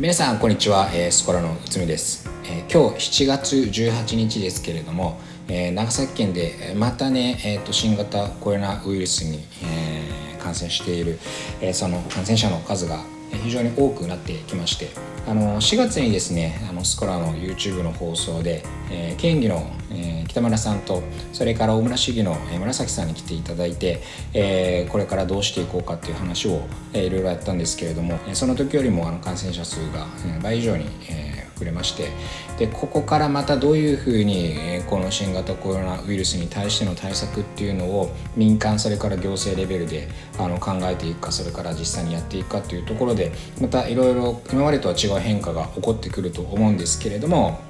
[0.00, 11.20] 皆さんこんにちは、えー、スコラの内海です、えー、今日7月18日ですけれども、えー、長崎県でまたね、えーと、新型コロナウイルスに、えー、感染している、
[11.60, 12.98] えー、その感染者の数が
[13.44, 14.88] 非常に多くなってきまして
[15.26, 21.02] あの4月にですねあのスコラの YouTube の放送で、えー、県議の、えー、北村さんと
[21.32, 24.02] それから大村市議の、えー、紫さんに来ていただいて、
[24.34, 26.62] えー、これからどうしていこうかっていう話を、
[26.92, 32.10] えー、いろいろやったんですけれどもその時よりもあの感染者数が、えー、倍以上に、えーくれまして。
[32.58, 34.54] でここからまたどういうふうに
[34.88, 40.08] この新型コロナウイルスに対しての対策っていうのを民間それから行政レベルで
[40.38, 47.60] あの考えていくかそれから実際にやっていくかというところでまたいろいろ今までとは違う変化が起こってくると思うんですけれども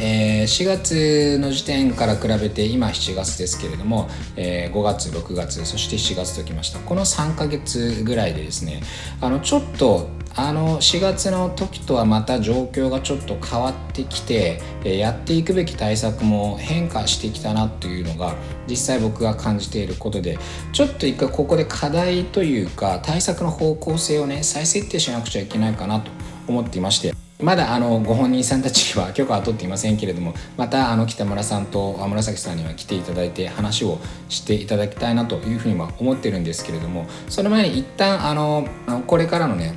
[0.00, 6.78] えー、4月の時点から比べて今7月ですけれども、えー、5月6月そして7月ときました。
[6.78, 8.80] この3ヶ月ぐらいでですね
[9.20, 10.08] あのちょっと
[10.38, 18.36] あの4月の時とはまた状況がちょっと変わってきてやっていくべき対策も変化してきたなというのが
[18.68, 20.38] 実際僕が感じていることで
[20.72, 26.12] ちょっと一回ここで課題というか対策の方向性をね再設定しなくちゃいけないかなと
[26.46, 38.68] 思っていましてまだあのご本人さんたちは 許可は取っていませんけれどもまたあの北村さんと紫さんには来ていただいて話をしていただきたいなというふうには思ってるんですけれどもその前に一旦あの
[39.08, 39.74] これからのね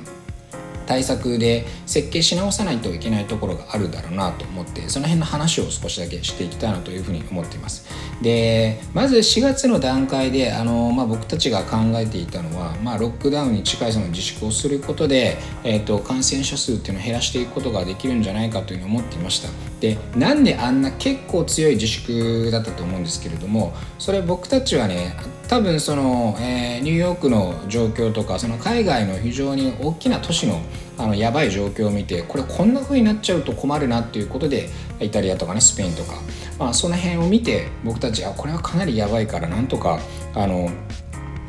[0.86, 7.86] 対策で設計し直さないといけないところがあるだろうなと思ってその辺の話を少しだけしていきたいなというふうに思っています。
[8.22, 19.71] でまず4月の段階であの、まあ、僕たちが考えていたのは、まあ、ロックダウンに近いその自粛をすることで、えーと、感染者数っていうのを減らしていくことができるんじゃないかというふうに思っていました。
[19.82, 25.16] でなんであんな結構強い自粛だったと思うんですけれどもそれ僕たちはね
[25.48, 30.60] 多分その、えー、ニューヨークの状況とかその海外の非常に大きな都市の
[30.98, 34.68] あのやばい状況を見てこれこんな風になっちゃうと困るなっていうことで
[35.00, 36.12] イタリアとかねスペインとか、
[36.60, 39.98] まあ、その辺を見て僕たちあこれはかなりやばいからなんとか
[40.34, 40.70] あの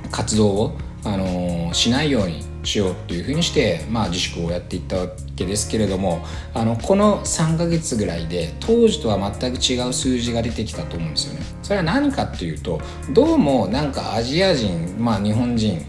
[0.10, 11.46] 活動をあのしないようにしようっていうふうにして、まあ、自粛をやっていったわけですけれどもあのこの3ヶ月ぐらいで当時とは全く違う数字が出てきたと思うんですよね。
[11.62, 12.81] それは何かっていうと
[13.12, 15.85] どうもなんかアジア人、まあ、日本人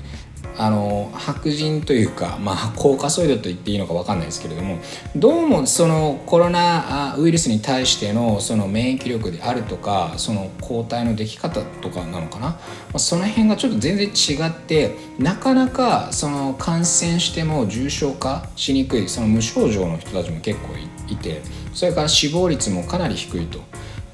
[0.56, 4.78] あの白人というか、まあ、コーカソイドと言っていいのか分かんないですけれども
[5.16, 12.58] どうもそのコロナウイルスに対してのその免疫力であるとかその抗体のでき方とかなのかな、ま
[12.94, 20.68] あ、その辺がちょっと全然違ってなかなかその感染しても重症化しにくいその無症状の人たちも結構
[21.08, 21.42] いて
[21.72, 23.60] それから死亡率もかなり低いと。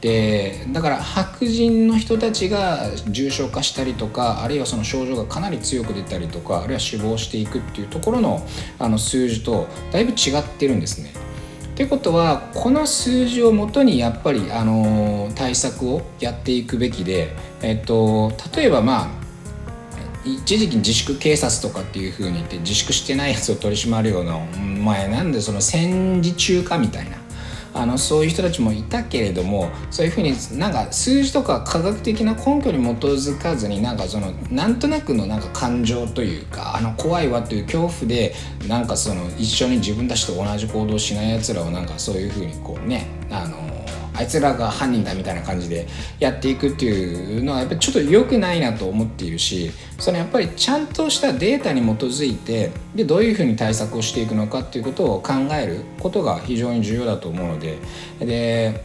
[0.00, 8.46] でだから白人の人たちが重症化したりとかあるいはその症状がかなり強く出たりとかあるいは死亡していくっていうところの
[8.78, 11.12] あの数字とだいぶ違ってるんですね。
[11.12, 19.08] ってことはこの数字をもとにやっぱりあの対策をやっていくべきで、えっと、例えばまあ
[20.24, 27.16] 一時期自粛警察とかっていうふうに言って自粛してないやつを取り締まるような前なんでその戦時中かみたいな
[27.72, 38.34] あのそういう人たちもいたけれどもそういうふうになんか数字とか科学的な根拠に基づかずになんかそのなんとなくのなんか感情というかあの怖いわという恐怖で
[38.68, 43.70] なんかその一緒に自分たちと同じ行動しないやつらをなんかそういうふうにこうねあの
[44.20, 45.86] あいつらが犯人だみたいな感じで
[46.18, 57.78] やっていくっていうのはやっぱちょっと良くないなと思っているしそのやっぱりちゃんとしたデータに基づいてでどういうふうに対策をしていくのかっていうことを考えることが非常に重要だと思うので
[58.18, 58.82] で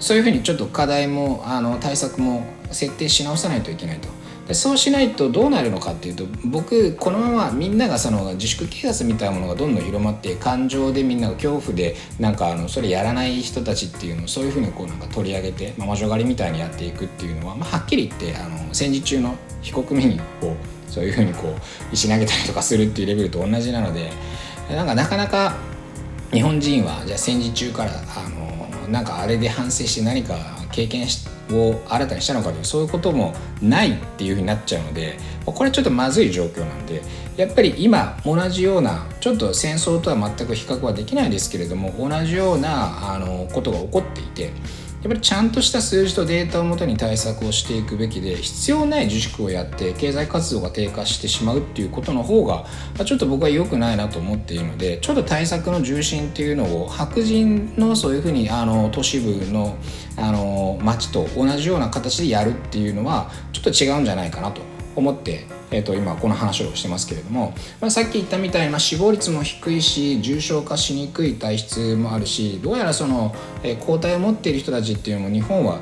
[0.00, 4.08] そういうふうにちょっと課題もあの対策も設定し直さないといけないと。
[4.46, 20.54] でそうしないとどうなるのかっていうと僕このままみんながその自粛警察みたいなものがどんどん広まって感情でみんなが恐怖でなんかあのそれやらない人たちっていうのをそういうふうにこうなんか取り上げて、魔女狩りみたいにやっていくっていうのは、まあ、はっきり言ってあの戦時中の被告人にこ
[20.88, 21.54] うそういうふうにこう
[21.92, 24.10] 石投げたりとかするっていうレベルと同じなので
[24.70, 25.56] なんかなかなか
[26.32, 30.36] 日本人はじゃあ戦時中からあのなんかあれで反省して何か
[30.70, 37.02] 経験してを新たにしたのかというそういうこともないっていうふうになっちゃうのでこれはちょっとまずい状況なんで
[37.36, 44.50] やっぱり今同じようなちょっと戦争とは全く比較はできないですけれども同じようなあのことが起こっていて
[45.06, 52.66] やっぱりちゃんとした数字とデータをもとに対策をしていくべきで必要ない自粛をやって経済活動が低下してしまうっていうことの方が
[53.04, 59.76] ちょっと僕は良くないなと思っているのでちょっと対策の重心っていうのを白人のそういうふうにあの都市部の
[60.16, 64.75] あの街と同じような形でやるっていうのはちょっと違うんじゃないかなと。
[64.96, 75.80] 思って、えー、と今この話をしてますけれども、まあ、さっき言ったみたいな死亡率も低いし重症化しにくい体質もあるしどうやらその、えー、抗体を持っている人たちっていうのも日本は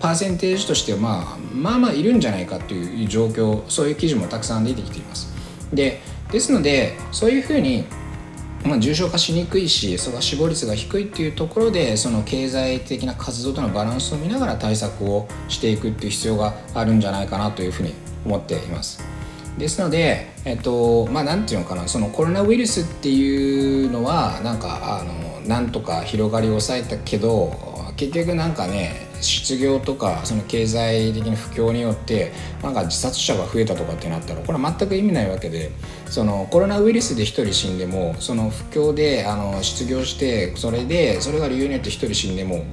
[0.00, 5.34] パーセンテージとしては、まあ、まあまあいるんじゃないかという状況そういう記事もたくさん出てきています。
[5.72, 6.00] で
[6.30, 7.84] ですのでそういうふうに
[8.66, 17.94] まあ、重症化しにくいしその死亡率が低いっていうところでその経済的な活動とのバランスを見ながら対策をしていくっていう必要があるんじゃないかなというふうに
[18.26, 19.02] 思っています。
[19.58, 32.32] ですので、えっとまあ、なんていうのかなそのコロナウイルスっていうのはなんかあのなんとか広がりを抑えたけど結局なんかね失業とかその経済的な不況によって
[32.62, 35.70] なんか自殺者が増えたとかってなったらこれは全く意味ないわけで
[36.10, 42.64] そのコロナウイルスで1人死んでもその不況であの失業してそれでそれが理由によって1人死んでも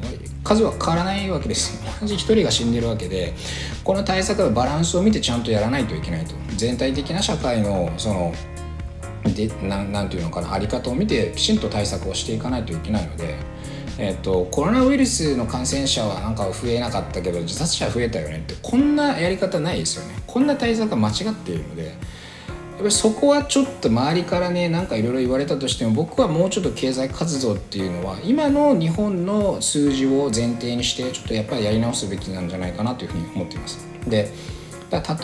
[0.43, 3.33] 数は変わらないわけです同じ1人が死んでるわけで
[3.83, 8.33] この対策はバランスを見てちゃんとやらないといけないと全体的な社会のその
[9.33, 13.53] でななんていうのかな在り方を見てきちんと対策をしていかないといけないので。
[13.99, 21.93] えっと、コロナウイルスの感染者はなんか増えなかったけど自殺者増えたよねってこんなやり方ないですよねこんな対策が間違っているので
[22.73, 33.87] やっぱりそこはちょっと周りからねなんかいろいろ言われたとしても僕はもうちょっと経済活動っていうのは今の日本の数字を前提にしてちょっとやっぱりやり直すべきなんじゃないかなというふうに思っています。
[34.07, 34.31] で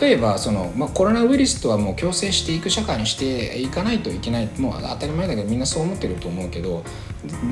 [0.00, 6.82] 例えばその、まあ、コロナウイルスとはもう共生していく社会にしていかないといけないもう当たり前だけどみんなそう思ってると思うけど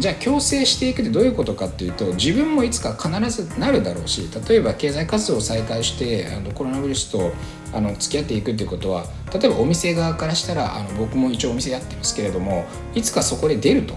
[0.01, 7.31] じゃあ共生していくってどういうことかっていうと自分もいつか必ずなるだろうし例えば経済活動を再開してあのコロナウイルスと
[7.73, 13.95] あの付き合っていくっていうことは例えばお店側からしたらあの僕も一応お店やってますけれどもいつかそこで出ると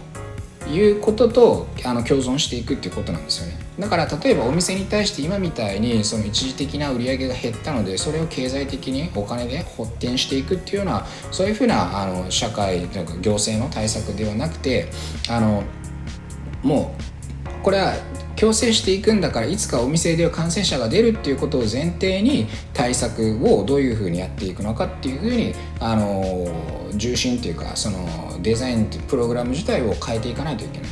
[0.70, 3.60] いうこととあの共存していくっていうことなんですよね。
[3.80, 14.90] だから例えばお店に対して今みたいにその一時的な売り上げが減ったのでそれを経済的にお金で発展していくっていうようなそういうふうなあの社会というか行政の対策ではなくて
[15.30, 15.64] あの
[16.62, 17.94] もうこれは
[18.42, 26.48] 強制していくんだからいつかお店では感染者が出るっていうことを前提に対策をどういうふうにやっていくのかっていうふうにあの
[26.96, 28.00] 重心っていうかその
[28.42, 30.90] デザインプログラム自体を変えていかないといけない。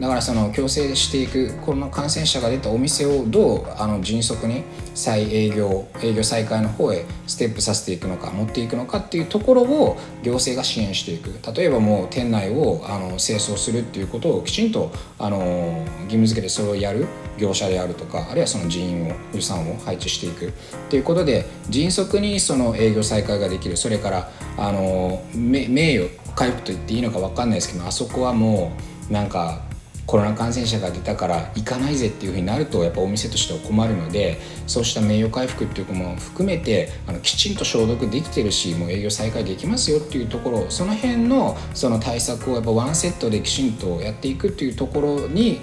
[0.00, 4.62] だからその強制していくこの感染者が出たお店をどうあの迅速に
[4.94, 11.28] 再営業営業再開の方へステップさせていくのか持っていくのかっていうところを行政が支援していく。
[11.52, 17.06] 例えばもう店内をあの清掃するっていうことをきちんとあの義務付けてそれをやる
[17.36, 20.52] 業者であるとかあるいはその人員を予算を配置していくっ
[20.90, 23.76] ていうことで迅速にその営業再開ができる。
[23.76, 28.72] それからあの名誉回復と言っていいのか分かんないですけどあそこはも
[29.10, 29.67] うなんか
[30.08, 45.60] コロナ感染者が出たから行かないぜっていうふうになるとやっぱお店としては困るのでそうした名誉回復っていうのも含めてあのきちんと消毒できてるしもう営業再開できますよっていうところその辺のその対策をやっぱワンセットできちんとやっていくっていうところに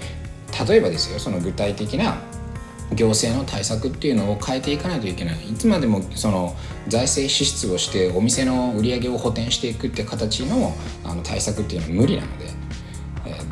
[0.68, 2.16] 例えばですよその具体的な
[2.94, 5.34] 行政の対策っていうのを変えていかないといけない。
[5.50, 6.54] いつまでもその
[6.86, 10.72] 財政支出をしてお店の売り上げを補填していくって形の
[11.02, 12.65] あの対策っていうのは無理なので。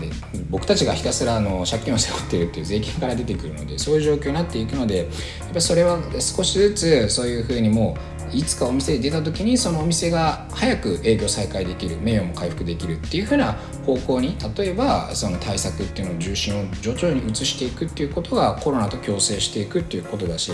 [0.09, 0.15] で
[0.51, 5.05] 僕たちがひたすらあの借金を背負ってるっていう税金から出てくるのでそういう状況になっていくのでや
[5.51, 7.97] っぱそれは少しずつそういうふうにも
[8.33, 13.53] ういつかお店で出た時にそのお店が早く営業再開できる名誉も回復できるっていうふうな
[13.87, 20.53] 方向に例えばその対策っていうのを重心を徐々に移していくっていうことがコロナと共生していくっていうことだし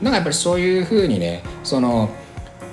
[0.00, 2.10] なんかやっぱりそういうふうにねその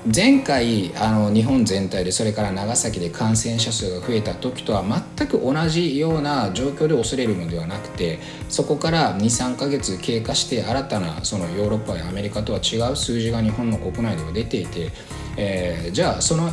[0.06, 4.84] 前回あの日本全体でそれから長崎で感染者数が増えた時とは
[5.18, 14.92] 全く同じような状況で恐れるのではなくてそこから23ヶ月経過して新たなそのヨーロッパやアメリカとは違う数字が日本の国内では出ていて
[15.42, 16.52] えー、じゃあその違い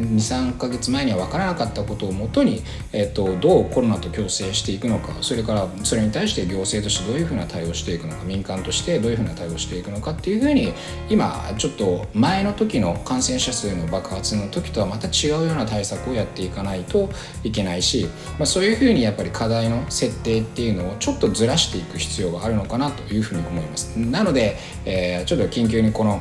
[0.00, 2.60] 23か月前には分からなかったことをもとに、
[2.92, 10.72] えーと、どうコロナと共生していくのかそれからそれに対して行政としてどういうふうな対応していくのか民間としてどういうふうな対応していくのかっていうふうに
[11.08, 17.08] 今ちょっと前の時の感染者数の爆発の時とはまた違うような対策をやっていかないと
[17.44, 18.08] いけないし、
[18.38, 23.96] まあ、そういうふうにやっぱり課題の設定っていうのをちょっとずらしていく必要があるのかなというふうに思います。
[23.96, 26.20] なので、えー、ちょっと緊急にこの、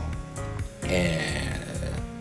[0.83, 1.36] えー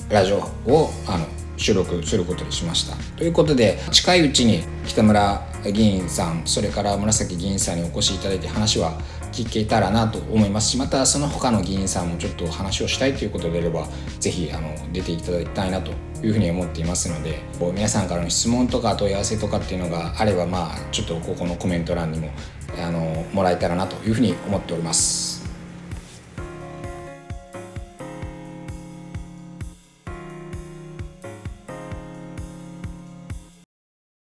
[0.09, 9.01] ラジオをあの収録することにしましたということで近いうちに北村議員さんそれから紫議員さんにお越しいただいて話は
[9.33, 13.89] 聞けたらなと思いますしまたその他の議員さんもちょっと話をしたいということであれば
[14.21, 14.51] 是非
[14.93, 15.91] 出ていただきたいなと
[16.23, 17.41] いうふうに思っていますので
[17.75, 22.31] 皆さんからの質問とか問い合わせとかっていうのがあればまあちょっとここのコメント欄にも
[22.79, 25.36] あのもらえたらなというふうに思っております。